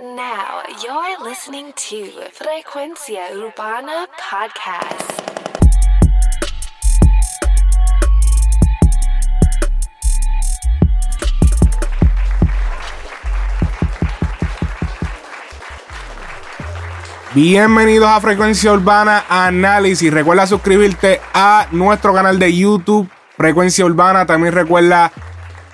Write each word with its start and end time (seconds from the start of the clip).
Now 0.00 0.62
you're 0.82 1.22
listening 1.22 1.74
to 1.74 2.06
Frecuencia 2.32 3.30
Urbana 3.36 4.08
Podcast. 4.16 5.20
Bienvenidos 17.34 18.08
a 18.08 18.18
Frecuencia 18.22 18.72
Urbana 18.72 19.26
Análisis. 19.28 20.10
Recuerda 20.10 20.46
suscribirte 20.46 21.20
a 21.34 21.66
nuestro 21.70 22.14
canal 22.14 22.38
de 22.38 22.56
YouTube, 22.56 23.10
Frecuencia 23.36 23.84
Urbana. 23.84 24.24
También 24.24 24.54
recuerda 24.54 25.12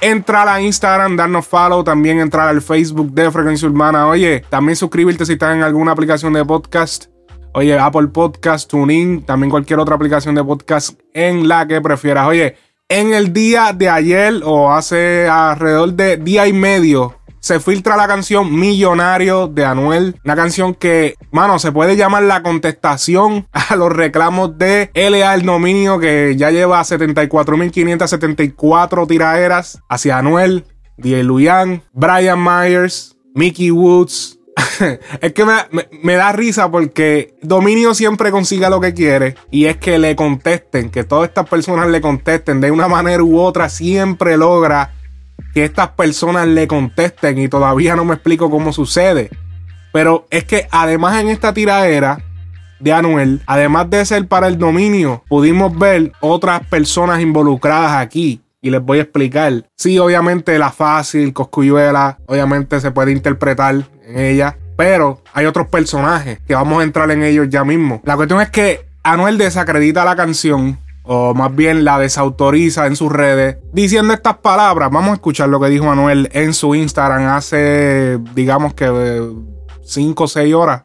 entrar 0.00 0.48
a 0.48 0.60
Instagram, 0.60 1.16
darnos 1.16 1.46
follow. 1.46 1.84
También 1.84 2.20
entrar 2.20 2.48
al 2.48 2.62
Facebook 2.62 3.12
de 3.12 3.30
Frecuencia 3.30 3.68
Urbana. 3.68 4.08
Oye, 4.08 4.44
también 4.48 4.76
suscribirte 4.76 5.26
si 5.26 5.34
estás 5.34 5.54
en 5.54 5.62
alguna 5.62 5.92
aplicación 5.92 6.32
de 6.32 6.44
podcast. 6.44 7.06
Oye, 7.54 7.78
Apple 7.78 8.08
Podcast, 8.08 8.70
TuneIn, 8.70 9.22
también 9.22 9.50
cualquier 9.50 9.80
otra 9.80 9.96
aplicación 9.96 10.34
de 10.34 10.44
podcast 10.44 10.98
en 11.12 11.48
la 11.48 11.66
que 11.66 11.80
prefieras. 11.80 12.28
Oye, 12.28 12.56
en 12.88 13.12
el 13.12 13.32
día 13.32 13.72
de 13.72 13.88
ayer 13.88 14.40
o 14.44 14.72
hace 14.72 15.28
alrededor 15.28 15.92
de 15.94 16.16
día 16.16 16.46
y 16.46 16.52
medio 16.52 17.17
se 17.40 17.60
filtra 17.60 17.96
la 17.96 18.06
canción 18.08 18.54
Millonario 18.58 19.46
de 19.48 19.64
Anuel. 19.64 20.16
Una 20.24 20.36
canción 20.36 20.74
que, 20.74 21.14
mano, 21.30 21.58
se 21.58 21.72
puede 21.72 21.96
llamar 21.96 22.22
la 22.24 22.42
contestación 22.42 23.46
a 23.52 23.76
los 23.76 23.90
reclamos 23.92 24.58
de 24.58 24.90
LA 24.94 25.34
El 25.34 25.42
Dominio, 25.42 25.98
que 25.98 26.34
ya 26.36 26.50
lleva 26.50 26.80
74.574 26.82 29.06
tiraderas 29.06 29.80
hacia 29.88 30.18
Anuel, 30.18 30.64
Die 30.96 31.22
Luyan, 31.22 31.82
Brian 31.92 32.42
Myers, 32.42 33.16
Mickey 33.34 33.70
Woods. 33.70 34.34
es 35.20 35.32
que 35.34 35.44
me, 35.44 35.52
me- 35.70 35.88
me 36.02 36.14
da 36.14 36.32
risa 36.32 36.68
porque 36.68 37.36
Dominio 37.42 37.94
siempre 37.94 38.32
consiga 38.32 38.68
lo 38.68 38.80
que 38.80 38.92
quiere 38.92 39.36
y 39.52 39.66
es 39.66 39.76
que 39.76 40.00
le 40.00 40.16
contesten, 40.16 40.90
que 40.90 41.04
todas 41.04 41.28
estas 41.28 41.48
personas 41.48 41.86
le 41.88 42.00
contesten 42.00 42.60
de 42.60 42.72
una 42.72 42.88
manera 42.88 43.22
u 43.22 43.38
otra, 43.38 43.68
siempre 43.68 44.36
logra 44.36 44.94
que 45.54 45.64
estas 45.64 45.88
personas 45.90 46.46
le 46.46 46.68
contesten 46.68 47.38
y 47.38 47.48
todavía 47.48 47.96
no 47.96 48.04
me 48.04 48.14
explico 48.14 48.50
cómo 48.50 48.72
sucede. 48.72 49.30
Pero 49.92 50.26
es 50.30 50.44
que 50.44 50.68
además 50.70 51.20
en 51.20 51.28
esta 51.28 51.52
tiradera 51.52 52.18
de 52.80 52.92
Anuel, 52.92 53.42
además 53.46 53.90
de 53.90 54.04
ser 54.04 54.28
para 54.28 54.46
el 54.46 54.58
dominio, 54.58 55.24
pudimos 55.28 55.76
ver 55.76 56.12
otras 56.20 56.66
personas 56.66 57.20
involucradas 57.20 57.92
aquí. 57.92 58.40
Y 58.60 58.70
les 58.70 58.82
voy 58.82 58.98
a 58.98 59.02
explicar. 59.02 59.64
Sí, 59.76 59.98
obviamente 60.00 60.58
la 60.58 60.70
fácil, 60.70 61.32
Coscuyuela, 61.32 62.18
obviamente 62.26 62.80
se 62.80 62.90
puede 62.90 63.12
interpretar 63.12 63.76
en 64.04 64.18
ella. 64.18 64.56
Pero 64.76 65.22
hay 65.32 65.46
otros 65.46 65.68
personajes 65.68 66.40
que 66.46 66.54
vamos 66.54 66.80
a 66.80 66.84
entrar 66.84 67.10
en 67.10 67.22
ellos 67.22 67.48
ya 67.48 67.64
mismo. 67.64 68.00
La 68.04 68.16
cuestión 68.16 68.40
es 68.40 68.50
que 68.50 68.84
Anuel 69.02 69.38
desacredita 69.38 70.04
la 70.04 70.16
canción 70.16 70.78
o 71.10 71.32
más 71.32 71.56
bien 71.56 71.84
la 71.84 71.98
desautoriza 71.98 72.86
en 72.86 72.94
sus 72.94 73.10
redes, 73.10 73.56
diciendo 73.72 74.12
estas 74.12 74.36
palabras. 74.36 74.90
Vamos 74.92 75.12
a 75.12 75.14
escuchar 75.14 75.48
lo 75.48 75.58
que 75.58 75.70
dijo 75.70 75.86
Manuel 75.86 76.28
en 76.32 76.52
su 76.52 76.74
Instagram 76.74 77.28
hace, 77.28 78.18
digamos 78.34 78.74
que 78.74 79.32
5 79.84 80.24
o 80.24 80.28
6 80.28 80.54
horas. 80.54 80.82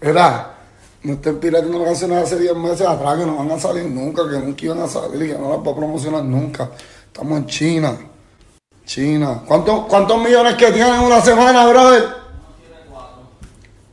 Mira, 0.00 0.54
no 1.02 1.14
estén 1.14 1.40
pirateando 1.40 1.78
las 1.80 1.88
canciones 1.88 2.22
hace 2.22 2.38
10 2.38 2.56
meses 2.56 2.86
atrás 2.86 3.18
que 3.18 3.26
no 3.26 3.34
van 3.34 3.50
a 3.50 3.58
salir 3.58 3.86
nunca, 3.86 4.22
que 4.30 4.38
nunca 4.38 4.64
iban 4.64 4.82
a 4.82 4.86
salir 4.86 5.32
que 5.32 5.38
no 5.38 5.48
las 5.48 5.58
va 5.58 5.72
a 5.72 5.74
promocionar 5.74 6.22
nunca. 6.22 6.70
Estamos 7.06 7.36
en 7.36 7.46
China. 7.46 7.98
China. 8.84 9.42
¿Cuántos, 9.44 9.86
cuántos 9.86 10.22
millones 10.22 10.54
que 10.54 10.70
tienen 10.70 10.94
en 10.94 11.00
una 11.00 11.20
semana, 11.20 11.66
brother? 11.66 12.25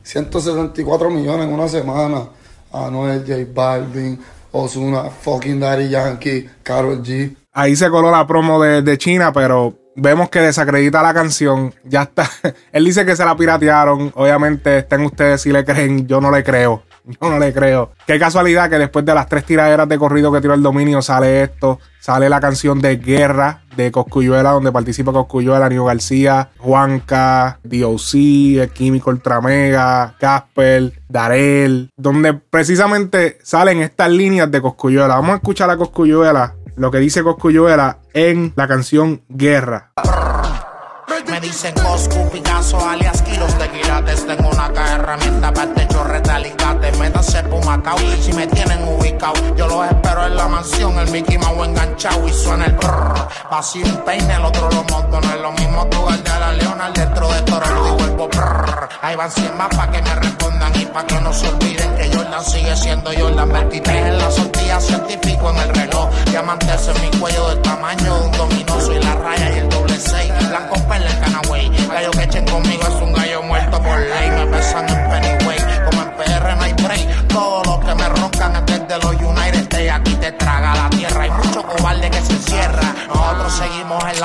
174 0.03 1.09
millones 1.09 1.47
en 1.47 1.53
una 1.53 1.67
semana. 1.67 2.28
Anuel, 2.72 3.23
J 3.25 3.45
Balvin, 3.53 4.19
Ozuna, 4.51 5.03
fucking 5.09 5.59
Daddy 5.59 5.89
Yankee, 5.89 6.50
Karol 6.63 7.03
G. 7.03 7.35
Ahí 7.51 7.75
se 7.75 7.89
coló 7.89 8.11
la 8.11 8.25
promo 8.25 8.61
de, 8.61 8.81
de 8.81 8.97
China, 8.97 9.31
pero 9.31 9.75
vemos 9.95 10.29
que 10.29 10.39
desacredita 10.39 11.01
la 11.01 11.13
canción. 11.13 11.73
Ya 11.83 12.03
está. 12.03 12.29
Él 12.72 12.85
dice 12.85 13.05
que 13.05 13.16
se 13.16 13.25
la 13.25 13.35
piratearon. 13.35 14.11
Obviamente, 14.16 14.79
estén 14.79 15.01
ustedes 15.01 15.41
si 15.41 15.51
le 15.51 15.63
creen. 15.63 16.07
Yo 16.07 16.19
no 16.19 16.31
le 16.31 16.44
creo. 16.44 16.83
Yo 17.22 17.30
no 17.30 17.40
le 17.40 17.53
creo. 17.53 17.91
Qué 18.06 18.19
casualidad 18.19 18.69
que 18.69 18.78
después 18.78 19.06
de 19.06 19.14
las 19.14 19.28
tres 19.28 19.46
tiraderas 19.46 19.88
de 19.88 19.97
corrido 19.97 20.31
que 20.31 20.41
tiró 20.41 20.53
el 20.53 20.62
dominio 20.62 21.02
sale 21.02 21.44
esto. 21.44 21.80
Sale 22.00 22.30
la 22.30 22.41
canción 22.41 22.81
de 22.81 22.97
Guerra 22.97 23.64
de 23.78 23.91
Coscuyuela, 23.91 24.52
donde 24.52 24.72
participa 24.72 25.14
Coscuyuela, 25.14 25.69
Nio 25.69 25.86
García, 25.86 26.50
Juanca, 26.58 27.59
DOC, 27.64 28.14
El 28.59 28.69
Químico 28.74 29.09
Ultramega, 29.09 30.16
Casper, 30.19 30.91
Darel, 31.08 31.90
donde 31.96 32.34
precisamente 32.34 33.38
salen 33.41 33.81
estas 33.81 34.09
líneas 34.09 34.52
de 34.52 34.62
Coscuyuela. 34.62 35.16
Vamos 35.16 35.31
a 35.31 35.35
escuchar 35.35 35.70
a 35.70 35.78
Coscuyuela, 35.78 36.56
lo 36.75 36.91
que 36.91 36.97
dice 36.97 37.24
Coscuyuela 37.24 38.00
en 38.14 38.52
la 38.56 38.68
canción 38.68 39.22
Guerra. 39.30 39.94
Me 41.30 41.40
dicen 41.40 41.74
Coscu, 41.74 42.30
Picasso, 42.30 42.78
alias 42.88 43.22
kilos 43.24 43.58
de 43.58 43.70
quilates. 43.70 44.03
Si 48.21 48.31
me 48.31 48.47
tienen 48.47 48.81
ubicado. 48.88 49.33
Yo 49.57 49.67
los 49.67 49.85
espero 49.85 50.25
en 50.25 50.38
la 50.38 50.47
mansión, 50.47 50.97
el 50.99 51.11
Mickey 51.11 51.38
Mouse 51.38 51.67
enganchado 51.67 52.25
y 52.25 52.31
suena 52.31 52.66
el 52.66 52.71
brrr. 52.71 53.27
Vacío 53.51 53.85
un 53.85 53.97
peine, 54.05 54.35
el 54.35 54.45
otro 54.45 54.69
lo 54.71 54.83
monto. 54.85 55.19
No 55.19 55.33
es 55.33 55.41
lo 55.41 55.51
mismo 55.51 55.83
el 56.09 56.23
de 56.23 56.29
la 56.29 56.53
leona, 56.53 56.91
dentro 56.91 57.27
de 57.27 57.41
Toro 57.41 57.66
y 57.67 57.91
vuelvo 58.01 58.29
brrr. 58.29 58.89
Ahí 59.01 59.17
van 59.17 59.29
100 59.29 59.57
más 59.57 59.67
para 59.75 59.91
que 59.91 60.01
me 60.01 60.16
respondan 60.16 60.72
y 60.79 60.85
para 60.85 61.05
que 61.07 61.19
no 61.19 61.33
se 61.33 61.49
olviden 61.49 61.95
que 61.97 62.16
Jordan 62.16 62.45
sigue 62.45 62.75
siendo 62.77 63.11
Jordan. 63.19 63.51
23 63.51 63.95
en 63.95 64.17
la 64.17 64.31
sortilla, 64.31 64.79
científico 64.79 65.49
en 65.49 65.57
el 65.57 65.75
reloj. 65.75 66.09
Diamantes 66.31 66.88
en 66.88 67.01
mi 67.01 67.19
cuello 67.19 67.49
del 67.49 67.61
tamaño 67.63 68.16
de 68.16 68.25
un 68.25 68.31
dominó. 68.31 68.79
Soy 68.79 69.03
la 69.03 69.16
raya 69.16 69.55
y 69.55 69.59
el 69.59 69.69
doble 69.69 69.99
6. 69.99 70.49
Blanco 70.49 70.75
perla 70.88 71.09
en 71.11 71.19
Canaway. 71.19 71.88
Gallo 71.89 72.11
que 72.11 72.23
echen 72.23 72.45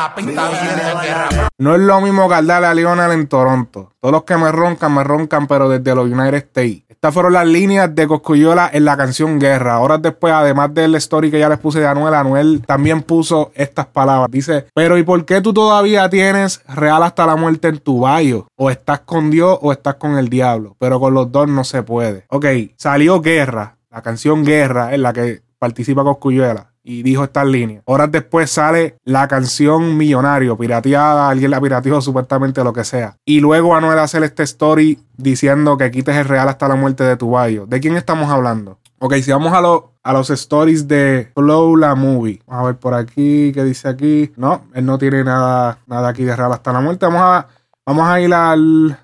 la 0.08 0.14
pista. 0.14 1.48
No 1.58 1.74
es 1.74 1.80
lo 1.80 2.00
mismo 2.00 2.28
que 2.28 2.34
darle 2.42 2.66
a 2.66 2.74
Lionel 2.74 3.12
en 3.12 3.26
Toronto. 3.26 3.92
Todos 4.00 4.12
los 4.12 4.24
que 4.24 4.36
me 4.36 4.52
roncan, 4.52 4.94
me 4.94 5.04
roncan, 5.04 5.46
pero 5.46 5.68
desde 5.68 5.94
los 5.94 6.06
United 6.06 6.34
States. 6.34 6.84
Estas 6.88 7.14
fueron 7.14 7.32
las 7.32 7.46
líneas 7.46 7.94
de 7.94 8.08
Coscuyola 8.08 8.70
en 8.72 8.84
la 8.84 8.96
canción 8.96 9.38
Guerra. 9.38 9.78
Horas 9.78 10.02
después, 10.02 10.32
además 10.32 10.74
del 10.74 10.94
story 10.96 11.30
que 11.30 11.38
ya 11.38 11.48
les 11.48 11.58
puse 11.58 11.78
de 11.78 11.86
Anuel, 11.86 12.14
Anuel 12.14 12.62
también 12.66 13.02
puso 13.02 13.52
estas 13.54 13.86
palabras. 13.86 14.30
Dice, 14.30 14.66
pero 14.74 14.98
¿y 14.98 15.04
por 15.04 15.24
qué 15.24 15.40
tú 15.40 15.52
todavía 15.52 16.08
tienes 16.10 16.60
real 16.66 17.02
hasta 17.02 17.26
la 17.26 17.36
muerte 17.36 17.68
en 17.68 17.78
tu 17.78 18.00
bayo? 18.00 18.48
O 18.56 18.70
estás 18.70 19.00
con 19.00 19.30
Dios 19.30 19.58
o 19.62 19.70
estás 19.70 19.94
con 19.94 20.18
el 20.18 20.28
diablo. 20.28 20.74
Pero 20.80 20.98
con 20.98 21.14
los 21.14 21.30
dos 21.30 21.48
no 21.48 21.62
se 21.62 21.82
puede. 21.84 22.24
Ok, 22.30 22.46
salió 22.76 23.20
Guerra. 23.20 23.76
La 23.90 24.02
canción 24.02 24.44
Guerra 24.44 24.94
en 24.94 25.02
la 25.02 25.12
que 25.12 25.42
participa 25.58 26.02
Coscuyuela. 26.02 26.72
Y 26.90 27.02
dijo 27.02 27.22
estas 27.24 27.46
líneas. 27.46 27.82
Horas 27.84 28.10
después 28.10 28.50
sale 28.50 28.96
la 29.04 29.28
canción 29.28 29.98
Millonario, 29.98 30.56
pirateada, 30.56 31.28
alguien 31.28 31.50
la 31.50 31.60
pirateó, 31.60 32.00
supuestamente 32.00 32.64
lo 32.64 32.72
que 32.72 32.82
sea. 32.82 33.16
Y 33.26 33.40
luego 33.40 33.74
Anuel 33.76 33.98
hace 33.98 34.24
este 34.24 34.42
story 34.44 34.98
diciendo 35.18 35.76
que 35.76 35.90
quites 35.90 36.16
el 36.16 36.24
real 36.24 36.48
hasta 36.48 36.66
la 36.66 36.76
muerte 36.76 37.04
de 37.04 37.18
tu 37.18 37.30
bayo. 37.32 37.66
¿De 37.66 37.78
quién 37.80 37.94
estamos 37.94 38.30
hablando? 38.30 38.78
Ok, 39.00 39.16
si 39.16 39.30
vamos 39.30 39.52
a, 39.52 39.60
lo- 39.60 39.92
a 40.02 40.14
los 40.14 40.30
stories 40.30 40.88
de 40.88 41.30
Flow 41.34 41.76
la 41.76 41.94
Movie. 41.94 42.40
Vamos 42.46 42.62
a 42.62 42.66
ver 42.68 42.76
por 42.78 42.94
aquí, 42.94 43.52
¿qué 43.52 43.64
dice 43.64 43.86
aquí? 43.86 44.32
No, 44.36 44.62
él 44.72 44.86
no 44.86 44.96
tiene 44.96 45.22
nada, 45.24 45.80
nada 45.86 46.08
aquí 46.08 46.24
de 46.24 46.34
real 46.34 46.52
hasta 46.52 46.72
la 46.72 46.80
muerte. 46.80 47.04
Vamos 47.04 47.20
a, 47.20 47.48
vamos 47.84 48.08
a 48.08 48.18
ir 48.18 48.32
al 48.32 48.98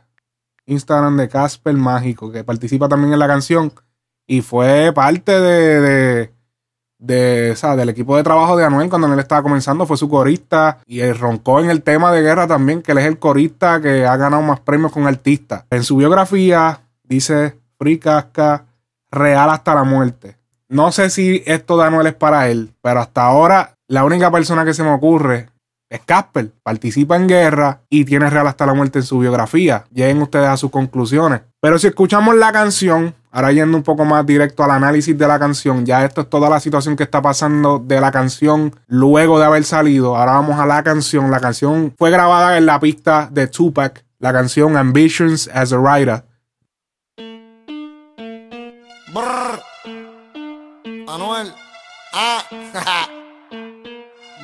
Instagram 0.66 1.18
de 1.18 1.28
Casper 1.28 1.74
Mágico, 1.74 2.32
que 2.32 2.44
participa 2.44 2.88
también 2.88 3.12
en 3.12 3.18
la 3.18 3.26
canción. 3.26 3.72
Y 4.26 4.40
fue 4.40 4.90
parte 4.94 5.38
de, 5.38 5.80
de, 5.82 6.33
de, 7.04 7.54
sea, 7.56 7.76
del 7.76 7.88
equipo 7.88 8.16
de 8.16 8.22
trabajo 8.22 8.56
de 8.56 8.64
Anuel 8.64 8.88
cuando 8.88 9.12
él 9.12 9.18
estaba 9.18 9.42
comenzando. 9.42 9.86
Fue 9.86 9.96
su 9.96 10.08
corista. 10.08 10.78
Y 10.86 11.00
él 11.00 11.18
roncó 11.18 11.60
en 11.60 11.70
el 11.70 11.82
tema 11.82 12.12
de 12.12 12.22
guerra 12.22 12.46
también, 12.46 12.82
que 12.82 12.92
él 12.92 12.98
es 12.98 13.06
el 13.06 13.18
corista 13.18 13.80
que 13.80 14.06
ha 14.06 14.16
ganado 14.16 14.42
más 14.42 14.60
premios 14.60 14.92
con 14.92 15.06
artistas. 15.06 15.64
En 15.70 15.82
su 15.82 15.96
biografía 15.96 16.80
dice 17.02 17.58
Free 17.78 17.98
Casca, 17.98 18.66
real 19.10 19.50
hasta 19.50 19.74
la 19.74 19.84
muerte. 19.84 20.36
No 20.68 20.90
sé 20.92 21.10
si 21.10 21.42
esto 21.46 21.76
de 21.76 21.84
Anuel 21.84 22.06
es 22.06 22.14
para 22.14 22.48
él, 22.48 22.72
pero 22.82 23.00
hasta 23.00 23.24
ahora 23.24 23.74
la 23.86 24.04
única 24.04 24.30
persona 24.30 24.64
que 24.64 24.74
se 24.74 24.82
me 24.82 24.92
ocurre 24.92 25.50
es 25.90 26.00
Casper. 26.00 26.50
Participa 26.62 27.16
en 27.16 27.28
guerra 27.28 27.82
y 27.88 28.04
tiene 28.04 28.30
real 28.30 28.46
hasta 28.46 28.66
la 28.66 28.74
muerte 28.74 28.98
en 28.98 29.04
su 29.04 29.18
biografía. 29.18 29.84
Lleguen 29.92 30.22
ustedes 30.22 30.48
a 30.48 30.56
sus 30.56 30.70
conclusiones. 30.70 31.42
Pero 31.60 31.78
si 31.78 31.86
escuchamos 31.86 32.34
la 32.36 32.50
canción, 32.52 33.14
Ahora 33.34 33.50
yendo 33.50 33.76
un 33.76 33.82
poco 33.82 34.04
más 34.04 34.24
directo 34.24 34.62
al 34.62 34.70
análisis 34.70 35.18
de 35.18 35.26
la 35.26 35.40
canción, 35.40 35.84
ya 35.84 36.04
esto 36.04 36.20
es 36.20 36.30
toda 36.30 36.48
la 36.48 36.60
situación 36.60 36.94
que 36.94 37.02
está 37.02 37.20
pasando 37.20 37.80
de 37.80 38.00
la 38.00 38.12
canción 38.12 38.72
luego 38.86 39.40
de 39.40 39.44
haber 39.44 39.64
salido. 39.64 40.16
Ahora 40.16 40.34
vamos 40.34 40.60
a 40.60 40.66
la 40.66 40.84
canción. 40.84 41.32
La 41.32 41.40
canción 41.40 41.92
fue 41.98 42.12
grabada 42.12 42.56
en 42.58 42.64
la 42.64 42.78
pista 42.78 43.28
de 43.32 43.48
Tupac, 43.48 44.04
la 44.20 44.32
canción 44.32 44.76
Ambitions 44.76 45.50
as 45.52 45.72
a 45.72 45.78
Writer. 45.80 46.22
Brr. 49.12 49.60
Anuel. 51.08 51.52
Ah. 52.12 53.08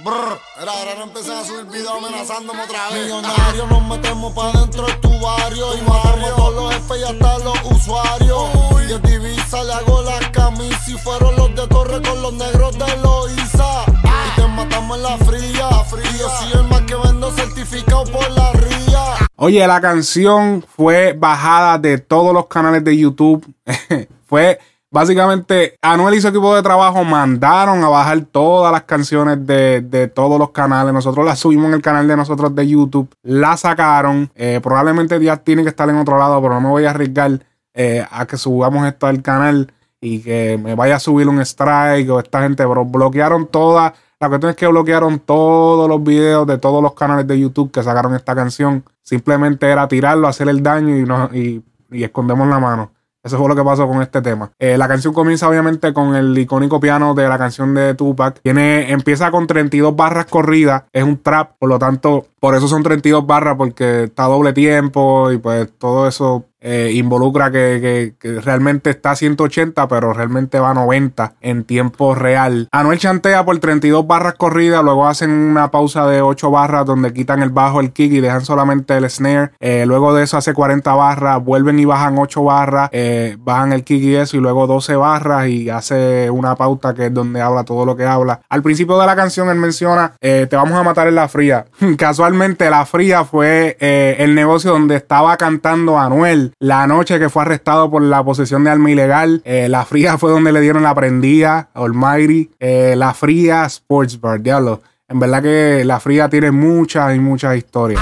Brr. 0.05 0.39
Era, 0.61 0.73
ahora 0.73 0.95
no 0.97 1.05
empiezan 1.05 1.39
a 1.39 1.45
subir 1.45 1.65
videos 1.67 1.93
amenazándome 1.97 2.63
otra 2.63 2.91
vez. 2.91 3.05
Millonarios 3.05 3.69
nos 3.69 3.87
metemos 3.87 4.33
pa' 4.33 4.53
dentro 4.53 4.87
de 4.87 4.93
tu 4.95 5.11
barrio. 5.21 5.77
Y 5.77 5.83
matamos 5.83 6.37
todos 6.37 6.55
los 6.55 6.75
jefes 6.75 6.99
y 6.99 7.05
hasta 7.05 7.39
los 7.39 7.59
usuarios. 7.65 8.45
Y 8.89 8.93
el 8.93 9.03
divisa 9.03 9.63
le 9.65 9.73
hago 9.73 10.03
la 10.03 10.33
camisa. 10.33 10.91
Y 10.91 10.99
fueron 10.99 11.37
los 11.37 11.55
de 11.55 11.67
Torre 11.69 12.03
con 12.03 12.23
los 12.23 12.33
negros 12.33 12.79
de 12.79 12.97
Loiza. 12.99 13.85
Y 13.89 14.41
te 14.41 14.47
matamos 14.49 14.97
en 14.97 15.03
la 15.03 15.19
fría. 15.19 15.69
Y 16.15 16.19
yo 16.19 16.29
soy 16.29 16.53
el 16.53 16.65
más 16.65 16.81
que 16.83 16.95
vendo 16.95 17.31
certificado 17.33 18.05
por 18.05 18.31
la 18.31 18.53
ría. 18.53 19.29
Oye, 19.37 19.67
la 19.67 19.81
canción 19.81 20.65
fue 20.77 21.13
bajada 21.13 21.79
de 21.79 21.99
todos 21.99 22.33
los 22.33 22.47
canales 22.47 22.85
de 22.85 22.97
YouTube. 22.97 23.47
fue 24.27 24.59
básicamente 24.91 25.77
Anuel 25.83 26.15
y 26.15 26.21
su 26.21 26.29
equipo 26.29 26.55
de 26.55 26.63
trabajo 26.63 27.05
mandaron 27.05 27.83
a 27.85 27.89
bajar 27.89 28.21
todas 28.23 28.73
las 28.73 28.83
canciones 28.83 29.47
de, 29.47 29.81
de 29.81 30.09
todos 30.09 30.39
los 30.39 30.51
canales. 30.51 30.93
Nosotros 30.93 31.25
las 31.25 31.39
subimos 31.39 31.69
en 31.69 31.75
el 31.75 31.83
canal 31.83 32.09
de 32.09 32.17
nosotros 32.17 32.55
de 32.55 32.69
YouTube. 32.69 33.09
La 33.23 33.57
sacaron. 33.57 34.31
Eh, 34.35 34.61
probablemente 34.63 35.23
ya 35.23 35.37
tiene 35.37 35.63
que 35.63 35.69
estar 35.69 35.89
en 35.89 35.97
otro 35.97 36.19
lado, 36.19 36.41
pero 36.43 36.55
no 36.55 36.61
me 36.61 36.69
voy 36.69 36.85
a 36.85 36.91
arriesgar 36.91 37.41
eh, 37.75 38.05
a 38.11 38.27
que 38.27 38.37
subamos 38.37 38.87
esto 38.87 39.07
al 39.07 39.23
canal 39.23 39.73
y 40.01 40.21
que 40.21 40.59
me 40.63 40.75
vaya 40.75 40.97
a 40.97 41.01
subir 41.01 41.29
un 41.29 41.41
strike 41.41 42.09
o 42.11 42.19
esta 42.19 42.43
gente, 42.43 42.67
pero 42.67 42.85
bloquearon 42.85 43.47
todas. 43.47 43.93
La 44.19 44.29
cuestión 44.29 44.51
es 44.51 44.57
que 44.57 44.67
bloquearon 44.67 45.19
todos 45.21 45.89
los 45.89 46.03
videos 46.03 46.47
de 46.47 46.59
todos 46.59 46.83
los 46.83 46.95
canales 46.95 47.27
de 47.27 47.39
YouTube 47.39 47.71
que 47.71 47.83
sacaron 47.83 48.15
esta 48.15 48.35
canción. 48.35 48.85
Simplemente 49.03 49.67
era 49.67 49.89
tirarlo, 49.89 50.29
hacer 50.29 50.49
el 50.49 50.63
daño 50.63 50.97
y, 50.97 51.05
no, 51.05 51.31
y, 51.33 51.63
y 51.91 52.05
escondemos 52.05 52.47
la 52.49 52.59
mano. 52.59 52.91
Eso 53.23 53.37
fue 53.37 53.49
lo 53.49 53.57
que 53.57 53.63
pasó 53.63 53.87
con 53.87 54.01
este 54.01 54.23
tema. 54.23 54.51
Eh, 54.59 54.79
la 54.79 54.89
canción 54.89 55.13
comienza 55.13 55.49
obviamente 55.49 55.93
con 55.93 56.15
el 56.17 56.37
icónico 56.39 56.81
piano 56.81 57.15
de 57.15 57.29
la 57.29 57.37
canción 57.37 57.75
de 57.75 57.95
Tupac. 57.95 58.41
Tiene, 58.43 58.93
empieza 58.93 59.31
con 59.31 59.47
32 59.47 59.95
barras 59.95 60.25
corridas. 60.25 60.85
Es 60.93 61.05
un 61.05 61.19
trap, 61.19 61.53
por 61.59 61.69
lo 61.69 61.79
tanto, 61.79 62.29
por 62.41 62.55
eso 62.57 62.67
son 62.69 62.83
32 62.83 63.27
barras, 63.27 63.55
porque 63.57 64.05
está 64.05 64.25
doble 64.25 64.53
tiempo 64.53 65.31
y 65.31 65.39
pues 65.39 65.69
todo 65.79 66.09
eso 66.09 66.47
eh, 66.63 66.91
involucra 66.95 67.51
que, 67.51 68.15
que- 68.21 68.41
realmente 68.41 68.91
está 68.91 69.13
a 69.13 69.17
180, 69.17 69.89
pero 69.89 70.13
realmente 70.13 70.59
va 70.61 70.71
a 70.71 70.75
90 70.75 71.35
en 71.41 71.65
tiempo 71.65 72.15
real. 72.15 72.69
Anuel 72.71 72.99
chantea 72.99 73.45
por 73.47 73.59
32 73.59 74.07
barras 74.07 74.35
corridas, 74.35 74.85
luego 74.85 75.07
hacen 75.09 75.31
una 75.31 75.71
pausa 75.71 76.07
de 76.07 76.21
8 76.21 76.51
barras 76.51 76.85
donde 76.85 77.15
quitan 77.15 77.43
el 77.43 77.49
bajo, 77.49 77.81
el 77.81 77.93
kick 77.93 78.13
y 78.13 78.21
dejan 78.21 78.45
solamente 78.45 78.95
el 78.97 79.09
snare. 79.09 79.53
Eh, 79.59 79.85
luego 79.87 80.13
de 80.13 80.25
eso 80.25 80.37
hace 80.37 80.53
40 80.53 80.93
barras, 80.95 81.43
vuelven 81.43 81.79
y 81.79 81.87
bajan 81.87 82.19
8 82.19 82.45
barras, 82.45 82.91
eh, 82.93 83.37
bajan 83.41 83.73
el 83.73 83.83
kick 83.83 84.03
y 84.03 84.17
eso, 84.17 84.37
y 84.37 84.41
luego 84.41 84.67
12 84.67 84.97
barras 84.97 85.49
y 85.49 85.71
hace 85.71 86.29
una 86.31 86.57
pauta 86.57 86.93
que 86.93 87.07
es 87.07 87.15
donde 87.15 87.41
habla 87.41 87.65
todo 87.65 87.87
lo 87.87 87.97
que 87.97 88.05
habla. 88.05 88.41
Al 88.51 88.63
principio 88.63 88.99
de 88.99 89.07
la 89.07 89.17
canción 89.17 89.49
él 89.49 89.57
menciona, 89.57 90.13
te 90.21 90.47
vamos 90.57 90.75
a 90.79 90.83
matar 90.83 91.09
en 91.09 91.15
la 91.15 91.29
fría. 91.29 91.65
Casualmente 92.31 92.71
la 92.71 92.87
fría 92.87 93.25
fue 93.25 93.77
eh, 93.81 94.15
el 94.21 94.37
negocio 94.37 94.71
donde 94.71 94.95
estaba 94.95 95.37
cantando 95.37 95.99
Anuel 95.99 96.55
la 96.61 96.87
noche 96.87 97.19
que 97.19 97.29
fue 97.29 97.43
arrestado 97.43 97.91
por 97.91 98.03
la 98.03 98.23
posesión 98.23 98.63
de 98.63 98.71
arma 98.71 98.89
ilegal. 98.89 99.43
Eh, 99.45 99.69
la 99.69 99.85
fría 99.85 100.17
fue 100.17 100.31
donde 100.31 100.53
le 100.53 100.61
dieron 100.61 100.85
la 100.85 100.95
prendida, 100.95 101.71
Almighty. 101.75 102.49
Eh, 102.61 102.95
la 102.97 103.15
fría 103.15 103.65
Sports 103.65 104.21
Bar, 104.21 104.41
diablo. 104.41 104.81
En 105.09 105.19
verdad 105.19 105.43
que 105.43 105.83
la 105.85 105.99
fría 105.99 106.29
tiene 106.29 106.53
muchas 106.53 107.17
y 107.17 107.19
muchas 107.19 107.57
historias. 107.57 108.01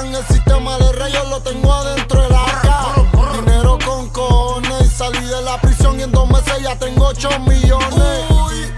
Empacan. 0.00 0.14
El 0.14 0.26
sistema 0.26 0.78
de 0.78 0.92
rayos 0.92 1.28
lo 1.28 1.40
tengo 1.42 1.72
adentro 1.72 2.22
del 2.22 2.32
arca. 2.32 2.94
Dinero 3.34 3.78
con 3.84 4.08
cojones. 4.10 4.86
Y 4.86 4.88
salí 4.88 5.24
de 5.24 5.42
la 5.42 5.60
prisión 5.60 5.98
y 5.98 6.02
en 6.02 6.12
dos 6.12 6.28
meses 6.28 6.62
ya 6.62 6.76
tengo 6.78 7.06
8 7.06 7.28
millones. 7.40 8.24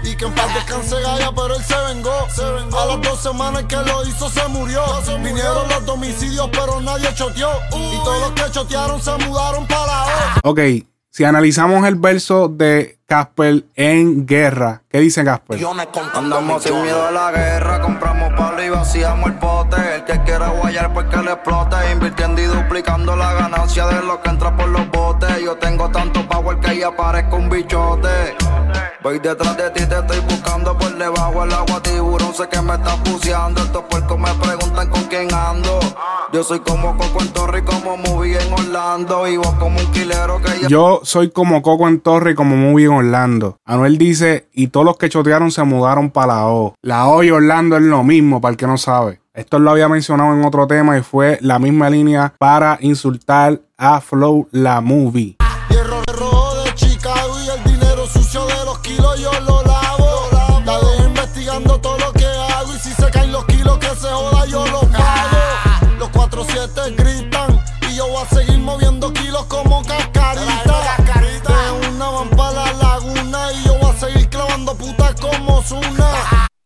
Y 0.03 0.15
que 0.15 0.25
en 0.25 0.35
paz 0.35 0.53
descanse 0.53 1.01
Gaya, 1.01 1.31
pero 1.35 1.55
él 1.55 1.63
se 1.63 1.75
vengó. 1.75 2.11
A 2.77 2.85
las 2.85 3.01
dos 3.01 3.19
semanas 3.21 3.63
que 3.63 3.75
lo 3.75 4.05
hizo 4.05 4.29
se 4.29 4.47
murió. 4.47 4.83
Vinieron 5.23 5.67
los 5.69 5.85
domicilios, 5.85 6.49
pero 6.51 6.81
nadie 6.81 7.13
choteó. 7.15 7.51
Y 7.71 7.97
todos 8.03 8.19
los 8.21 8.31
que 8.31 8.51
chotearon 8.51 9.01
se 9.01 9.11
mudaron 9.25 9.65
para 9.67 9.85
la 9.85 10.05
O. 10.43 10.49
Ok, 10.51 10.59
si 11.09 11.23
analizamos 11.23 11.85
el 11.87 11.95
verso 11.95 12.47
de 12.47 12.99
Casper 13.13 13.65
en 13.75 14.25
guerra, 14.25 14.81
¿qué 14.89 14.99
dice 14.99 15.23
Casper? 15.23 15.63
Andamos 16.15 16.63
sin 16.63 16.81
miedo 16.81 17.05
a 17.05 17.11
la 17.11 17.31
guerra, 17.31 17.79
compramos 17.79 18.33
palo 18.33 18.63
y 18.63 18.69
vaciamos 18.69 19.29
el 19.29 19.35
pote. 19.35 19.75
El 19.97 20.03
que 20.03 20.19
quiera 20.23 20.49
guayar 20.49 20.91
pues 20.91 21.05
que 21.05 21.17
le 21.17 21.33
explote, 21.33 21.75
invirtiendo 21.91 22.41
y 22.41 22.45
duplicando 22.45 23.15
la 23.15 23.33
ganancia 23.33 23.85
de 23.85 24.01
lo 24.01 24.19
que 24.19 24.29
entra 24.29 24.57
por 24.57 24.67
los 24.67 24.89
botes. 24.89 25.29
Yo 25.43 25.55
tengo 25.57 25.91
tanto 25.91 26.27
power 26.27 26.57
que 26.59 26.79
ya 26.79 26.89
parezco 26.95 27.35
un 27.35 27.49
bichote. 27.51 28.35
Voy 29.03 29.19
detrás 29.19 29.57
de 29.57 29.69
ti, 29.71 29.85
te 29.85 29.99
estoy 29.99 30.19
buscando 30.21 30.75
por 30.75 30.97
debajo 30.97 31.41
del 31.41 31.53
agua, 31.53 31.83
tiburón. 31.83 32.33
Sé 32.33 32.47
que 32.47 32.61
me 32.61 32.73
estás 32.73 32.97
buceando. 33.03 33.61
Estos 33.61 33.83
puercos 33.83 34.17
me 34.17 34.33
preguntan 34.35 34.89
con 34.89 35.03
quién 35.03 35.31
ando. 35.31 35.77
Yo 36.31 36.41
soy 36.43 36.61
como 36.61 36.97
Coco 36.97 37.21
en 37.21 37.33
Torre 37.33 37.59
y 37.59 37.61
como 37.63 37.97
Movie 37.97 38.41
en 38.41 38.53
Orlando. 38.53 39.27
Y 39.27 39.37
vos 39.37 39.53
como 39.59 39.77
un 39.77 39.91
quilero 39.91 40.41
que 40.41 40.61
ya. 40.61 40.67
Yo 40.69 41.01
soy 41.03 41.29
como 41.29 41.61
Coco 41.61 41.89
en 41.89 41.99
Torre 41.99 42.31
y 42.31 42.35
como 42.35 42.55
Movie 42.55 42.85
en 42.85 42.91
Orlando. 42.91 43.02
Anuel 43.65 43.97
dice, 43.97 44.47
y 44.53 44.67
todos 44.67 44.85
los 44.85 44.97
que 44.97 45.09
chotearon 45.09 45.51
se 45.51 45.63
mudaron 45.63 46.11
para 46.11 46.33
la 46.33 46.47
O. 46.47 46.75
La 46.81 47.07
O 47.07 47.23
y 47.23 47.31
Orlando 47.31 47.77
es 47.77 47.83
lo 47.83 48.03
mismo, 48.03 48.41
para 48.41 48.51
el 48.51 48.57
que 48.57 48.67
no 48.67 48.77
sabe. 48.77 49.21
Esto 49.33 49.57
lo 49.57 49.71
había 49.71 49.89
mencionado 49.89 50.33
en 50.33 50.45
otro 50.45 50.67
tema 50.67 50.97
y 50.97 51.01
fue 51.01 51.39
la 51.41 51.57
misma 51.57 51.89
línea 51.89 52.33
para 52.37 52.77
insultar 52.81 53.61
a 53.77 53.99
Flow 53.99 54.47
la 54.51 54.79
Movie. 54.81 55.37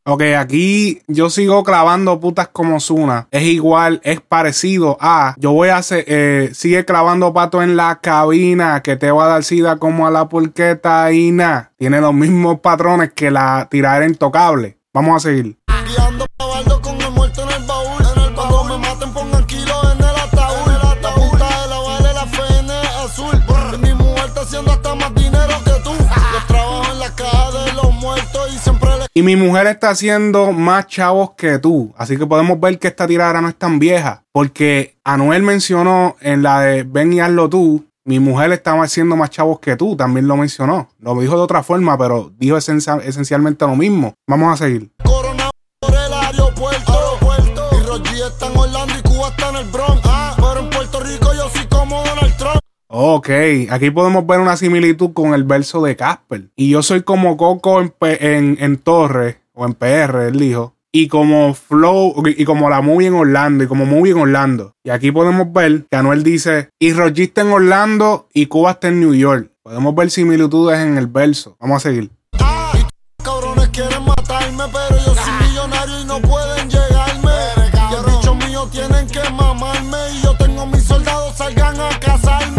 Ok, 0.10 0.22
aquí 0.40 1.02
yo 1.08 1.30
sigo 1.30 1.66
clavando 1.66 2.18
putas 2.22 2.48
como 2.48 2.80
Zuna. 2.80 3.28
Es 3.30 3.44
igual, 3.44 4.00
es 4.06 4.22
parecido 4.22 4.98
a. 5.02 5.36
Yo 5.38 5.52
voy 5.52 5.68
a 5.68 5.78
hacer. 5.78 6.06
eh, 6.08 6.52
sigue 6.54 6.86
clavando 6.86 7.34
pato 7.34 7.62
en 7.62 7.76
la 7.76 8.00
cabina 8.00 8.82
que 8.82 8.96
te 8.96 9.12
va 9.12 9.26
a 9.26 9.28
dar 9.28 9.44
sida 9.44 9.76
como 9.80 10.08
a 10.08 10.12
la 10.12 10.30
pulqueta 10.30 11.12
Ina. 11.12 11.74
Tiene 11.78 12.00
los 12.00 12.14
mismos 12.14 12.62
patrones 12.62 13.12
que 13.12 13.32
la 13.32 13.68
tiradera 13.70 14.06
intocable. 14.06 14.78
Vamos 14.94 15.18
a 15.18 15.28
seguir. 15.28 15.57
Y 29.18 29.24
mi 29.24 29.36
mujer 29.36 29.66
está 29.66 29.90
haciendo 29.90 30.52
más 30.52 30.86
chavos 30.86 31.32
que 31.36 31.58
tú. 31.58 31.92
Así 31.98 32.18
que 32.18 32.28
podemos 32.28 32.60
ver 32.60 32.78
que 32.78 32.88
esta 32.90 33.08
tiradera 33.08 33.42
no 33.42 33.50
es 33.50 33.56
tan 33.56 33.80
vieja. 33.80 34.24
Porque 34.32 34.96
Anuel 35.04 35.42
mencionó 35.42 36.16
en 36.22 36.44
la 36.44 36.62
de 36.62 36.84
Ven 36.84 37.14
y 37.14 37.20
hazlo 37.20 37.50
tú. 37.50 37.84
Mi 38.06 38.20
mujer 38.20 38.52
estaba 38.52 38.84
haciendo 38.84 39.16
más 39.16 39.32
chavos 39.32 39.60
que 39.60 39.76
tú. 39.76 39.96
También 39.96 40.28
lo 40.28 40.38
mencionó. 40.38 40.90
Lo 41.00 41.20
dijo 41.20 41.36
de 41.36 41.42
otra 41.42 41.64
forma, 41.64 41.98
pero 41.98 42.32
dijo 42.38 42.58
esencia- 42.58 43.02
esencialmente 43.04 43.66
lo 43.66 43.76
mismo. 43.76 44.14
Vamos 44.28 44.54
a 44.54 44.58
seguir. 44.66 44.92
corona 45.04 45.50
por 45.82 45.94
el 45.96 46.14
aeropuerto. 46.14 46.94
Y 47.72 47.86
Roger 47.88 48.28
está 48.32 48.48
en 48.52 48.58
Orlando 48.58 48.94
y 49.00 49.02
Cuba 49.02 49.30
está 49.30 49.50
en 49.50 49.56
el 49.56 49.66
Bronx. 49.72 50.02
Pero 50.36 50.60
en 50.60 50.70
Puerto 50.70 51.00
Rico 51.00 51.34
yo 51.34 51.50
soy 51.50 51.66
como 51.68 52.04
Donald 52.04 52.38
Trump. 52.38 52.60
Ok, 52.89 53.29
aquí 53.70 53.91
podemos 53.91 54.25
ver 54.25 54.39
una 54.39 54.56
similitud 54.56 55.12
con 55.13 55.34
el 55.34 55.44
verso 55.44 55.84
de 55.84 55.98
Casper. 55.98 56.50
Y 56.56 56.70
yo 56.70 56.82
soy 56.82 57.01
como 57.03 57.36
Coco 57.36 57.82
en, 57.82 57.94
en, 58.00 58.58
en 58.62 58.77
Torre, 58.77 59.41
o 59.53 59.65
en 59.65 59.74
PR, 59.74 60.27
él 60.27 60.39
dijo. 60.39 60.74
y 60.91 61.10
como 61.10 61.53
Flow 61.53 62.15
y 62.25 62.46
como 62.46 62.70
la 62.70 62.82
movie 62.82 63.08
en 63.08 63.13
Orlando 63.15 63.63
y 63.63 63.67
como 63.67 63.86
movie 63.86 64.13
en 64.13 64.20
Orlando. 64.20 64.74
Y 64.84 64.89
aquí 64.89 65.12
podemos 65.12 65.51
ver 65.51 65.86
que 65.91 65.98
Anuel 65.98 66.24
dice, 66.24 66.70
y 66.79 66.94
Roger 66.94 67.20
está 67.27 67.41
en 67.41 67.51
Orlando 67.51 68.29
y 68.34 68.46
Cuba 68.46 68.72
está 68.72 68.88
en 68.88 69.01
New 69.01 69.13
York. 69.13 69.51
Podemos 69.63 69.94
ver 69.94 70.10
similitudes 70.10 70.79
en 70.79 70.98
el 70.98 71.08
verso. 71.08 71.58
Vamos 71.60 71.86
a 71.86 71.89
seguir. 71.89 72.10
Cabrones 73.24 73.70
los 77.91 78.06
bichos 78.06 78.36
míos 78.48 78.72
tienen 78.72 79.08
que 79.08 79.29
mamarme. 79.32 79.98
Y 80.13 80.22
yo 80.22 80.36
tengo 80.38 80.65
mis 80.67 80.84
soldados, 80.84 81.36
salgan 81.36 81.79
a 81.79 82.00
cazarme. 82.00 82.57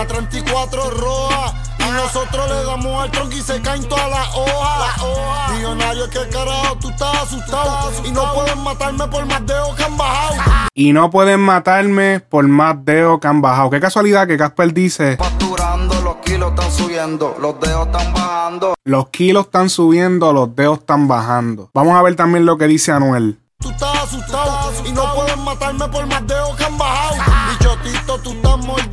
La 0.00 0.06
34 0.06 0.82
es 0.82 0.98
roja. 0.98 1.54
Y 1.78 1.90
nosotros 1.92 2.48
le 2.48 2.64
damos 2.64 3.02
al 3.02 3.10
tronco 3.10 3.36
y 3.36 3.42
se 3.42 3.60
caen 3.60 3.86
todas 3.86 4.08
las 4.08 4.34
hojas. 4.34 5.52
Millonario, 5.52 6.08
que 6.08 6.26
carajo, 6.30 6.78
tú 6.80 6.88
estás 6.88 7.24
asustado. 7.24 7.92
Y 8.02 8.10
no 8.10 8.32
pueden 8.32 8.62
matarme 8.62 9.06
por 9.08 9.26
más 9.26 9.44
dedos 9.44 9.76
que 9.76 9.84
han 9.84 9.98
bajado. 9.98 10.68
Y 10.72 10.94
no 10.94 11.10
pueden 11.10 11.40
matarme 11.40 12.20
por 12.20 12.48
más 12.48 12.82
dedos 12.82 13.20
que 13.20 13.28
han 13.28 13.42
bajado. 13.42 13.68
Qué 13.68 13.78
casualidad 13.78 14.26
que 14.26 14.38
Casper 14.38 14.72
dice, 14.72 15.18
Facturando, 15.18 16.00
los 16.00 16.16
kilos 16.24 16.52
están 16.52 16.72
subiendo, 16.72 17.36
los 17.38 17.60
dedos 17.60 17.86
están 17.88 18.14
bajando. 18.14 18.74
los 18.82 19.08
kilos 19.10 19.44
están 19.44 19.68
subiendo, 19.68 20.32
los 20.32 20.56
dedos 20.56 20.78
están 20.78 21.08
bajando. 21.08 21.68
Vamos 21.74 21.94
a 21.94 22.00
ver 22.00 22.16
también 22.16 22.46
lo 22.46 22.56
que 22.56 22.68
dice 22.68 22.90
Anuel. 22.90 23.38
Tú 23.58 23.68
estás 23.68 24.04
asustado 24.04 24.72
y 24.82 24.92
no 24.92 25.14
pueden 25.14 25.44
matarme 25.44 25.86
por 25.88 26.06
más 26.06 26.26
dedos 26.26 26.56
que 26.56 26.64
han 26.64 26.78
bajado. 26.78 27.16
Bichotito, 27.50 28.18
tú 28.20 28.30
estás 28.30 28.56
mordito 28.64 28.89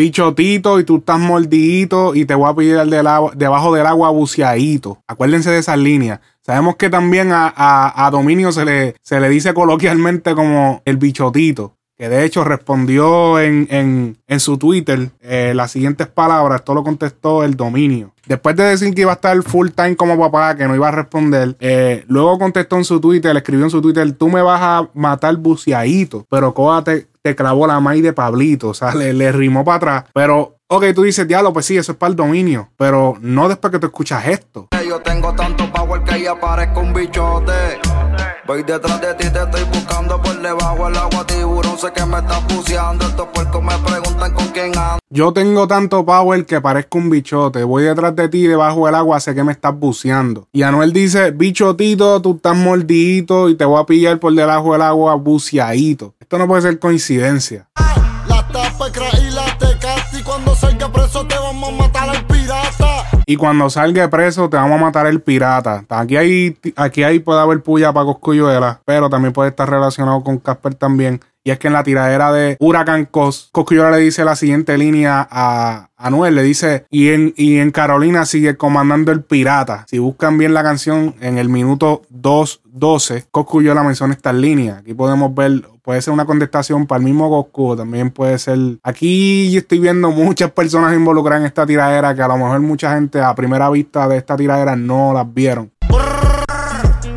Bichotito 0.00 0.80
y 0.80 0.84
tú 0.84 0.96
estás 0.96 1.18
mordidito 1.20 2.14
y 2.14 2.24
te 2.24 2.34
voy 2.34 2.50
a 2.50 2.54
pillar 2.54 2.86
del 2.88 3.06
agua- 3.06 3.32
debajo 3.36 3.74
del 3.74 3.86
agua 3.86 4.08
buceadito. 4.10 5.02
Acuérdense 5.06 5.50
de 5.50 5.58
esas 5.58 5.78
líneas. 5.78 6.20
Sabemos 6.40 6.76
que 6.76 6.88
también 6.88 7.32
a, 7.32 7.52
a- 7.54 8.06
a 8.06 8.10
Dominio 8.10 8.50
se 8.50 8.64
le, 8.64 8.94
se 9.02 9.20
le 9.20 9.28
dice 9.28 9.52
coloquialmente 9.52 10.34
como 10.34 10.80
el 10.86 10.96
bichotito. 10.96 11.76
Que 12.00 12.08
de 12.08 12.24
hecho 12.24 12.44
respondió 12.44 13.38
en, 13.38 13.68
en- 13.70 14.16
en 14.26 14.40
su 14.40 14.56
Twitter 14.56 15.10
eh, 15.20 15.52
las 15.54 15.70
siguientes 15.72 16.06
palabras. 16.06 16.60
Esto 16.60 16.72
lo 16.72 16.82
contestó 16.82 17.44
el 17.44 17.56
dominio. 17.58 18.14
Después 18.26 18.56
de 18.56 18.64
decir 18.64 18.94
que 18.94 19.02
iba 19.02 19.10
a 19.10 19.16
estar 19.16 19.42
full 19.42 19.68
time 19.68 19.96
como 19.96 20.18
papá, 20.18 20.54
que 20.56 20.66
no 20.66 20.74
iba 20.74 20.88
a 20.88 20.92
responder, 20.92 21.56
eh, 21.60 22.04
luego 22.08 22.38
contestó 22.38 22.76
en 22.76 22.84
su 22.84 23.00
Twitter, 23.02 23.36
escribió 23.36 23.66
en 23.66 23.70
su 23.70 23.82
Twitter, 23.82 24.10
tú 24.12 24.30
me 24.30 24.40
vas 24.40 24.60
a 24.62 24.88
matar 24.94 25.36
buceadito, 25.36 26.24
pero 26.30 26.54
Coa 26.54 26.82
te, 26.82 27.06
te 27.20 27.34
clavó 27.36 27.66
la 27.66 27.80
maíz 27.80 28.02
de 28.02 28.14
Pablito, 28.14 28.68
o 28.68 28.74
sea, 28.74 28.94
le, 28.94 29.12
le 29.12 29.30
rimó 29.32 29.62
para 29.62 29.76
atrás. 29.76 30.04
Pero, 30.14 30.56
ok, 30.68 30.84
tú 30.94 31.02
dices, 31.02 31.28
diablo, 31.28 31.52
pues 31.52 31.66
sí, 31.66 31.76
eso 31.76 31.92
es 31.92 31.98
para 31.98 32.10
el 32.10 32.16
dominio, 32.16 32.70
pero 32.78 33.18
no 33.20 33.46
después 33.48 33.72
que 33.72 33.78
tú 33.78 33.88
escuchas 33.88 34.26
esto. 34.26 34.68
Yo 34.88 35.00
tengo 35.00 35.34
tanto 35.34 35.70
power 35.72 36.02
que 36.02 36.14
ahí 36.14 36.26
aparezco 36.26 36.80
un 36.80 36.94
bichote. 36.94 37.52
Voy 38.50 38.64
detrás 38.64 39.00
de 39.00 39.14
ti, 39.14 39.30
te 39.30 39.38
estoy 39.44 39.62
buscando 39.72 40.20
por 40.20 40.42
debajo 40.42 40.86
del 40.86 40.96
agua, 40.96 41.24
tiburón. 41.24 41.78
Sé 41.78 41.92
que 41.92 42.04
me 42.04 42.18
estás 42.18 42.42
buceando. 42.48 43.06
Estos 43.06 43.28
puercos 43.28 43.62
me 43.62 43.78
preguntan 43.78 44.34
con 44.34 44.48
quién 44.48 44.76
ando. 44.76 44.98
Yo 45.08 45.32
tengo 45.32 45.68
tanto 45.68 46.04
power 46.04 46.44
que 46.44 46.60
parezco 46.60 46.98
un 46.98 47.10
bichote. 47.10 47.62
Voy 47.62 47.84
detrás 47.84 48.16
de 48.16 48.28
ti 48.28 48.48
debajo 48.48 48.86
del 48.86 48.96
agua, 48.96 49.20
sé 49.20 49.36
que 49.36 49.44
me 49.44 49.52
estás 49.52 49.78
buceando. 49.78 50.48
Y 50.52 50.62
Anuel 50.62 50.92
dice, 50.92 51.30
bichotito, 51.30 52.20
tú 52.20 52.34
estás 52.34 52.56
mordidito 52.56 53.48
y 53.50 53.54
te 53.54 53.64
voy 53.64 53.80
a 53.80 53.86
pillar 53.86 54.18
por 54.18 54.34
debajo 54.34 54.72
del 54.72 54.82
agua 54.82 55.14
buceadito. 55.14 56.16
Esto 56.18 56.36
no 56.36 56.48
puede 56.48 56.62
ser 56.62 56.80
coincidencia. 56.80 57.68
La 58.26 58.44
tapa 58.48 58.90
Y 63.30 63.36
cuando 63.36 63.70
salga 63.70 64.10
preso, 64.10 64.50
te 64.50 64.56
vamos 64.56 64.80
a 64.80 64.86
matar 64.86 65.06
el 65.06 65.20
pirata. 65.20 65.84
Aquí 65.88 66.16
hay, 66.16 66.58
aquí 66.74 67.04
hay 67.04 67.20
puede 67.20 67.38
haber 67.38 67.62
puya 67.62 67.92
para 67.92 68.06
Coscuyuela, 68.06 68.80
pero 68.84 69.08
también 69.08 69.32
puede 69.32 69.50
estar 69.50 69.70
relacionado 69.70 70.24
con 70.24 70.38
Casper 70.38 70.74
también. 70.74 71.20
Y 71.44 71.52
es 71.52 71.58
que 71.60 71.68
en 71.68 71.74
la 71.74 71.84
tiradera 71.84 72.32
de 72.32 72.56
Huracán 72.58 73.04
Cos, 73.04 73.48
Coscuyuela 73.52 73.92
le 73.92 73.98
dice 73.98 74.24
la 74.24 74.34
siguiente 74.34 74.76
línea 74.76 75.28
a 75.30 75.90
Anuel, 75.96 76.34
le 76.34 76.42
dice, 76.42 76.86
y 76.90 77.10
en, 77.10 77.32
y 77.36 77.58
en 77.58 77.70
Carolina 77.70 78.26
sigue 78.26 78.56
comandando 78.56 79.12
el 79.12 79.22
pirata. 79.22 79.86
Si 79.88 80.00
buscan 80.00 80.36
bien 80.36 80.52
la 80.52 80.64
canción, 80.64 81.14
en 81.20 81.38
el 81.38 81.48
minuto 81.48 82.02
2.12, 82.12 83.26
Coscuyuela 83.30 83.84
menciona 83.84 84.12
estas 84.12 84.34
líneas. 84.34 84.78
Aquí 84.78 84.92
podemos 84.92 85.32
ver, 85.36 85.62
puede 85.82 86.02
ser 86.02 86.12
una 86.12 86.24
contestación 86.24 86.86
para 86.86 86.98
el 86.98 87.04
mismo 87.04 87.28
Coscu, 87.30 87.76
también 87.76 88.10
puede 88.10 88.38
ser... 88.38 88.58
Aquí 88.82 89.50
yo 89.50 89.60
estoy 89.60 89.78
viendo 89.78 90.10
muchas 90.10 90.50
personas 90.50 90.94
involucradas 90.94 91.40
en 91.40 91.46
esta 91.46 91.66
tiradera 91.66 92.14
que 92.14 92.22
a 92.22 92.28
lo 92.28 92.36
mejor 92.36 92.60
mucha 92.60 92.94
gente 92.94 93.20
a 93.20 93.34
primera 93.34 93.70
vista 93.70 94.08
de 94.08 94.16
esta 94.16 94.36
tiradera 94.36 94.76
no 94.76 95.12
las 95.12 95.32
vieron. 95.32 95.72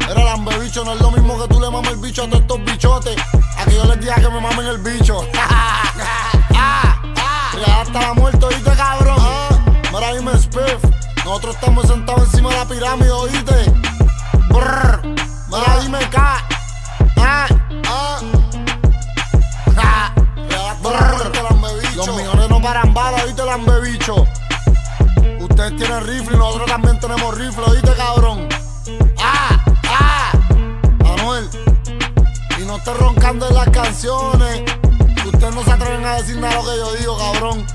Era 0.09 0.35
bicho, 0.59 0.83
no 0.83 0.93
es 0.93 1.01
lo 1.01 1.11
mismo 1.11 1.39
que 1.41 1.47
tú 1.47 1.59
le 1.59 1.69
mames 1.69 1.91
el 1.91 1.99
bicho 1.99 2.23
a 2.23 2.29
todos 2.29 2.41
estos 2.41 2.65
bichotes. 2.65 3.15
A 3.57 3.65
que 3.65 3.75
yo 3.75 3.85
les 3.85 3.99
diga 3.99 4.15
que 4.15 4.29
me 4.29 4.41
mamen 4.41 4.67
el 4.67 4.77
bicho. 4.79 5.21
Ya 7.65 7.81
hasta 7.81 8.01
la 8.01 8.13
muerte, 8.15 8.45
oíste, 8.45 8.71
cabrón. 8.75 9.17
Mira, 9.93 10.13
dime, 10.15 10.31
Spiff. 10.37 10.83
Nosotros 11.23 11.55
estamos 11.55 11.87
sentados 11.87 12.23
encima 12.25 12.49
de 12.49 12.57
la 12.57 12.65
pirámide, 12.65 13.11
oíste. 13.11 13.71
Brr. 14.49 15.01
Mira, 15.49 15.79
dime. 15.81 15.99
Ah, 16.15 16.41
ah. 17.17 17.62
Balas, 22.93 23.23
oíste, 23.23 23.45
lambe 23.45 23.81
bicho. 23.81 24.27
Ustedes 25.39 25.75
tienen 25.77 26.03
rifle 26.05 26.35
y 26.35 26.39
nosotros 26.39 26.69
también 26.69 26.99
tenemos 26.99 27.37
rifle, 27.37 27.63
oíste, 27.65 27.91
cabrón. 27.95 28.47
¡Ah! 29.19 29.63
¡Ah! 29.87 30.31
Anuel, 31.17 31.47
y 32.59 32.65
no 32.65 32.77
estés 32.77 32.97
roncando 32.97 33.47
en 33.47 33.53
las 33.55 33.69
canciones. 33.69 34.63
Ustedes 35.25 35.55
no 35.55 35.63
se 35.63 35.71
atreven 35.71 36.05
a 36.05 36.15
decir 36.15 36.37
nada 36.37 36.55
lo 36.55 36.63
que 36.63 36.77
yo 36.77 36.93
digo, 36.95 37.17
cabrón. 37.17 37.65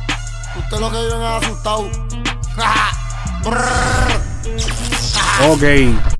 Ustedes 0.58 0.80
lo 0.80 0.90
que 0.90 1.02
viven 1.02 1.22
es 1.22 1.44
asustado. 1.44 1.90
Ok, 5.40 5.62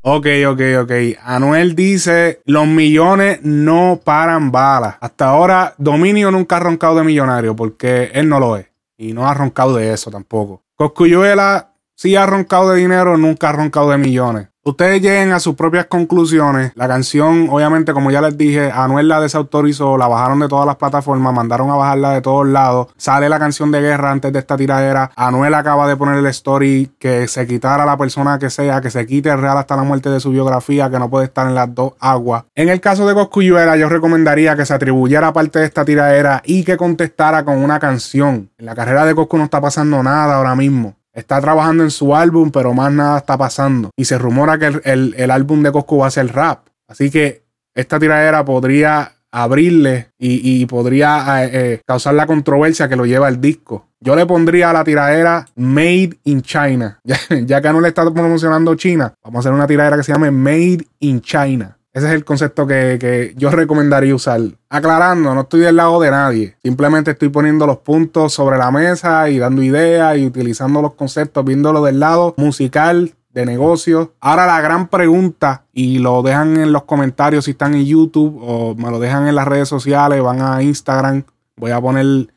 ok, 0.01 0.27
ok, 0.47 0.61
ok. 0.83 0.91
Anuel 1.25 1.75
dice, 1.75 2.41
los 2.45 2.65
millones 2.65 3.39
no 3.43 3.99
paran 4.01 4.49
balas. 4.49 4.95
Hasta 5.01 5.25
ahora, 5.25 5.73
Dominio 5.77 6.31
nunca 6.31 6.55
ha 6.55 6.59
roncado 6.61 6.95
de 6.95 7.03
millonario 7.03 7.53
porque 7.53 8.11
él 8.13 8.29
no 8.29 8.39
lo 8.39 8.55
es. 8.55 8.68
Y 8.99 9.13
no 9.13 9.29
ha 9.29 9.33
roncado 9.33 9.77
de 9.77 9.93
eso 9.93 10.11
tampoco. 10.11 10.61
Coscuyuela 10.75 11.71
sí 11.95 12.17
ha 12.17 12.25
roncado 12.25 12.71
de 12.71 12.81
dinero, 12.81 13.17
nunca 13.17 13.47
ha 13.47 13.53
roncado 13.53 13.91
de 13.91 13.97
millones. 13.97 14.49
Ustedes 14.69 15.01
lleguen 15.01 15.31
a 15.31 15.39
sus 15.39 15.55
propias 15.55 15.87
conclusiones. 15.87 16.73
La 16.75 16.87
canción, 16.87 17.47
obviamente, 17.49 17.91
como 17.91 18.11
ya 18.11 18.21
les 18.21 18.37
dije, 18.37 18.71
Anuel 18.71 19.07
la 19.07 19.19
desautorizó, 19.19 19.97
la 19.97 20.07
bajaron 20.07 20.39
de 20.39 20.47
todas 20.47 20.67
las 20.67 20.75
plataformas, 20.75 21.33
mandaron 21.33 21.71
a 21.71 21.75
bajarla 21.75 22.11
de 22.11 22.21
todos 22.21 22.47
lados. 22.47 22.89
Sale 22.95 23.29
la 23.29 23.39
canción 23.39 23.71
de 23.71 23.81
guerra 23.81 24.11
antes 24.11 24.31
de 24.31 24.37
esta 24.37 24.55
tiradera. 24.55 25.09
Anuel 25.15 25.55
acaba 25.55 25.87
de 25.87 25.97
poner 25.97 26.17
el 26.17 26.27
story 26.27 26.91
que 26.99 27.27
se 27.27 27.47
quitara 27.47 27.83
la 27.83 27.97
persona 27.97 28.37
que 28.37 28.51
sea, 28.51 28.79
que 28.79 28.91
se 28.91 29.07
quite 29.07 29.31
el 29.31 29.41
real 29.41 29.57
hasta 29.57 29.75
la 29.75 29.81
muerte 29.81 30.11
de 30.11 30.19
su 30.19 30.29
biografía, 30.29 30.87
que 30.91 30.99
no 30.99 31.09
puede 31.09 31.25
estar 31.25 31.47
en 31.47 31.55
las 31.55 31.73
dos 31.73 31.93
aguas. 31.99 32.43
En 32.53 32.69
el 32.69 32.79
caso 32.79 33.07
de 33.07 33.15
Coscuyuela, 33.15 33.75
yo 33.75 33.89
recomendaría 33.89 34.55
que 34.55 34.67
se 34.67 34.75
atribuyera 34.75 35.33
parte 35.33 35.57
de 35.57 35.65
esta 35.65 35.83
tiradera 35.83 36.43
y 36.45 36.63
que 36.63 36.77
contestara 36.77 37.43
con 37.43 37.57
una 37.57 37.79
canción. 37.79 38.51
En 38.59 38.67
la 38.67 38.75
carrera 38.75 39.03
de 39.05 39.15
Coscu 39.15 39.35
no 39.35 39.45
está 39.45 39.59
pasando 39.59 40.03
nada 40.03 40.35
ahora 40.35 40.55
mismo. 40.55 40.98
Está 41.19 41.41
trabajando 41.41 41.83
en 41.83 41.91
su 41.91 42.15
álbum, 42.15 42.49
pero 42.49 42.73
más 42.73 42.91
nada 42.91 43.17
está 43.17 43.37
pasando. 43.37 43.89
Y 43.97 44.05
se 44.05 44.17
rumora 44.17 44.57
que 44.57 44.65
el, 44.67 44.81
el- 44.85 45.15
el 45.17 45.31
álbum 45.31 45.61
de 45.63 45.71
Coscu 45.71 45.97
va 45.97 46.07
a 46.07 46.11
ser 46.11 46.31
rap. 46.33 46.67
Así 46.87 47.11
que 47.11 47.43
esta 47.75 47.99
tiradera 47.99 48.43
podría 48.45 49.11
abrirle 49.31 50.09
y, 50.17 50.61
y 50.61 50.65
podría 50.65 51.43
eh, 51.45 51.49
eh, 51.53 51.81
causar 51.85 52.15
la 52.15 52.25
controversia 52.25 52.87
que 52.89 52.95
lo 52.95 53.05
lleva 53.05 53.27
el 53.27 53.39
disco. 53.39 53.85
Yo 53.99 54.15
le 54.15 54.25
pondría 54.25 54.69
a 54.69 54.73
la 54.73 54.83
tiradera 54.83 55.45
Made 55.55 56.17
in 56.23 56.41
China. 56.41 56.99
Ya, 57.45 57.61
que 57.61 57.69
no 57.71 57.81
le 57.81 57.89
está 57.89 58.09
promocionando 58.11 58.73
China, 58.75 59.13
vamos 59.23 59.37
a 59.37 59.49
hacer 59.49 59.53
una 59.53 59.67
tiradera 59.67 59.97
que 59.97 60.03
se 60.03 60.13
llame 60.13 60.31
Made 60.31 60.87
in 60.99 61.21
China. 61.21 61.77
Ese 61.99 62.07
es 62.07 62.13
el 62.13 62.23
concepto 62.23 62.65
que, 62.65 62.97
que 62.97 63.33
yo 63.35 63.49
recomendaría 63.49 64.15
usar. 64.15 64.39
Aclarando, 64.69 65.35
no 65.35 65.41
estoy 65.41 65.59
del 65.59 65.75
lado 65.75 65.99
de 65.99 66.09
nadie. 66.09 66.55
Simplemente 66.63 67.11
estoy 67.11 67.27
poniendo 67.27 67.67
los 67.67 67.79
puntos 67.79 68.31
sobre 68.31 68.57
la 68.57 68.71
mesa 68.71 69.29
y 69.29 69.37
dando 69.37 69.61
ideas 69.61 70.17
y 70.17 70.25
utilizando 70.25 70.81
los 70.81 70.93
conceptos, 70.93 71.43
viéndolo 71.43 71.83
del 71.83 71.99
lado 71.99 72.35
musical, 72.37 73.15
de 73.33 73.45
negocios. 73.45 74.11
Ahora 74.21 74.45
la 74.45 74.61
gran 74.61 74.87
pregunta, 74.87 75.65
y 75.73 75.99
lo 75.99 76.21
dejan 76.21 76.55
en 76.55 76.71
los 76.71 76.83
comentarios 76.83 77.43
si 77.43 77.51
están 77.51 77.73
en 77.73 77.85
YouTube 77.85 78.39
o 78.41 78.75
me 78.75 78.89
lo 78.91 78.99
dejan 78.99 79.27
en 79.27 79.35
las 79.35 79.49
redes 79.49 79.67
sociales, 79.67 80.23
van 80.23 80.41
a 80.41 80.63
Instagram, 80.63 81.23
voy 81.57 81.71
a 81.71 81.81
poner 81.81 82.27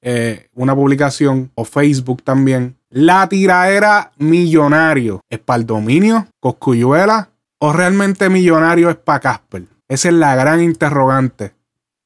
eh, 0.00 0.48
una 0.54 0.74
publicación 0.74 1.50
o 1.54 1.66
Facebook 1.66 2.22
también. 2.22 2.74
La 2.88 3.28
tiradera 3.28 4.12
millonario 4.16 5.20
es 5.28 5.40
Coscuyuela 6.40 7.29
o 7.60 7.72
realmente 7.72 8.28
millonario 8.28 8.90
es 8.90 8.96
para 8.96 9.20
Casper. 9.20 9.66
Esa 9.88 10.08
es 10.08 10.14
la 10.14 10.34
gran 10.34 10.62
interrogante. 10.62 11.54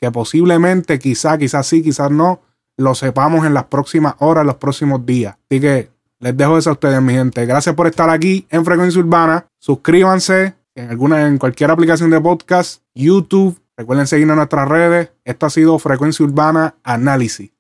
Que 0.00 0.10
posiblemente, 0.10 0.98
quizá, 0.98 1.38
quizás 1.38 1.66
sí, 1.66 1.82
quizás 1.82 2.10
no, 2.10 2.42
lo 2.76 2.94
sepamos 2.94 3.46
en 3.46 3.54
las 3.54 3.64
próximas 3.64 4.16
horas, 4.18 4.44
los 4.44 4.56
próximos 4.56 5.06
días. 5.06 5.36
Así 5.48 5.60
que 5.60 5.90
les 6.18 6.36
dejo 6.36 6.58
eso 6.58 6.70
a 6.70 6.72
ustedes, 6.74 7.00
mi 7.00 7.12
gente. 7.12 7.46
Gracias 7.46 7.74
por 7.74 7.86
estar 7.86 8.10
aquí 8.10 8.46
en 8.50 8.64
Frecuencia 8.64 9.00
Urbana. 9.00 9.46
Suscríbanse 9.58 10.54
en 10.74 10.90
alguna, 10.90 11.26
en 11.26 11.38
cualquier 11.38 11.70
aplicación 11.70 12.10
de 12.10 12.20
podcast, 12.20 12.82
YouTube. 12.94 13.60
Recuerden 13.76 14.06
seguirnos 14.06 14.34
en 14.34 14.38
nuestras 14.38 14.68
redes. 14.68 15.12
Esto 15.24 15.46
ha 15.46 15.50
sido 15.50 15.78
Frecuencia 15.78 16.24
Urbana 16.24 16.74
Análisis. 16.82 17.52